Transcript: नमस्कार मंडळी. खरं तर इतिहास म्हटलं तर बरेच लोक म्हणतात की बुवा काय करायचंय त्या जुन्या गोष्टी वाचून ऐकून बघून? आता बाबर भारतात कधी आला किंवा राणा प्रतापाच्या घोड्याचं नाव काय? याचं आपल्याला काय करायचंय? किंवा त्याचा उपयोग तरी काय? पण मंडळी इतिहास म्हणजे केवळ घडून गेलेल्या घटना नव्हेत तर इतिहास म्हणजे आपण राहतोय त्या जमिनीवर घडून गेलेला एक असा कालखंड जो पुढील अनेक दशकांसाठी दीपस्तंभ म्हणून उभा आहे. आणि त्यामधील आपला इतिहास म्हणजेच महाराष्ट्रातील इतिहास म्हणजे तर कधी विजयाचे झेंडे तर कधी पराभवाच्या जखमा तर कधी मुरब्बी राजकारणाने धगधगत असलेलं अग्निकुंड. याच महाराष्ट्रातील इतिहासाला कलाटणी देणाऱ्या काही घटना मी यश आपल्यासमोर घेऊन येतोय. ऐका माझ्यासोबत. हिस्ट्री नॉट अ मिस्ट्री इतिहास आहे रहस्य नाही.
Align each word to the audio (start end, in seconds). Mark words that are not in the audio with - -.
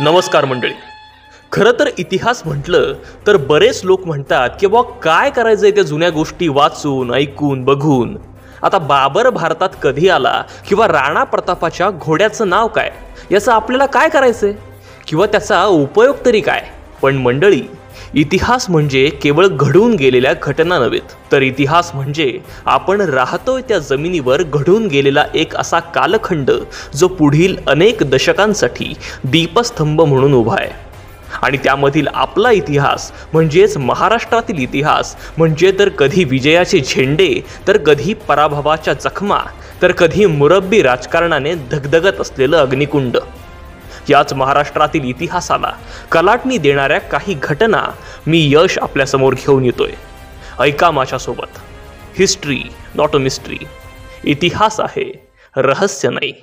नमस्कार 0.00 0.44
मंडळी. 0.44 0.72
खरं 1.52 1.72
तर 1.78 1.88
इतिहास 1.98 2.42
म्हटलं 2.46 2.94
तर 3.26 3.36
बरेच 3.36 3.80
लोक 3.84 4.06
म्हणतात 4.06 4.50
की 4.60 4.66
बुवा 4.66 4.82
काय 4.82 5.30
करायचंय 5.30 5.70
त्या 5.70 5.84
जुन्या 5.84 6.10
गोष्टी 6.10 6.48
वाचून 6.48 7.14
ऐकून 7.14 7.64
बघून? 7.64 8.18
आता 8.62 8.78
बाबर 8.78 9.30
भारतात 9.30 9.68
कधी 9.82 10.08
आला 10.08 10.42
किंवा 10.68 10.88
राणा 10.88 11.24
प्रतापाच्या 11.24 11.90
घोड्याचं 11.90 12.48
नाव 12.48 12.68
काय? 12.68 12.90
याचं 13.30 13.52
आपल्याला 13.52 13.86
काय 13.86 14.08
करायचंय? 14.08 14.52
किंवा 15.06 15.26
त्याचा 15.26 15.64
उपयोग 15.64 16.16
तरी 16.26 16.40
काय? 16.40 16.68
पण 17.02 17.16
मंडळी 17.16 17.62
इतिहास 18.14 18.68
म्हणजे 18.70 19.08
केवळ 19.22 19.46
घडून 19.46 19.94
गेलेल्या 19.94 20.32
घटना 20.42 20.78
नव्हेत 20.78 21.14
तर 21.32 21.42
इतिहास 21.42 21.90
म्हणजे 21.94 22.38
आपण 22.64 23.00
राहतोय 23.00 23.62
त्या 23.68 23.78
जमिनीवर 23.78 24.42
घडून 24.42 24.86
गेलेला 24.86 25.24
एक 25.34 25.56
असा 25.56 25.78
कालखंड 25.94 26.50
जो 26.94 27.08
पुढील 27.08 27.56
अनेक 27.66 28.02
दशकांसाठी 28.02 28.92
दीपस्तंभ 29.24 30.00
म्हणून 30.00 30.34
उभा 30.34 30.56
आहे. 30.58 30.70
आणि 31.42 31.58
त्यामधील 31.64 32.06
आपला 32.14 32.50
इतिहास 32.50 33.10
म्हणजेच 33.32 33.76
महाराष्ट्रातील 33.76 34.58
इतिहास 34.58 35.14
म्हणजे 35.38 35.72
तर 35.78 35.88
कधी 35.88 36.24
विजयाचे 36.24 36.80
झेंडे 36.80 37.28
तर 37.68 37.76
कधी 37.76 38.14
पराभवाच्या 38.28 38.94
जखमा 38.94 39.40
तर 39.82 39.92
कधी 39.92 40.26
मुरब्बी 40.26 40.82
राजकारणाने 40.82 41.54
धगधगत 41.70 42.20
असलेलं 42.20 42.56
अग्निकुंड. 42.56 43.16
याच 44.10 44.32
महाराष्ट्रातील 44.32 45.04
इतिहासाला 45.04 45.72
कलाटणी 46.12 46.58
देणाऱ्या 46.58 46.98
काही 46.98 47.36
घटना 47.42 47.82
मी 48.26 48.48
यश 48.50 48.78
आपल्यासमोर 48.78 49.34
घेऊन 49.34 49.64
येतोय. 49.64 49.92
ऐका 50.60 50.90
माझ्यासोबत. 50.90 51.58
हिस्ट्री 52.18 52.62
नॉट 52.94 53.14
अ 53.14 53.18
मिस्ट्री 53.18 53.58
इतिहास 54.24 54.80
आहे 54.80 55.26
रहस्य 55.56 56.08
नाही. 56.08 56.42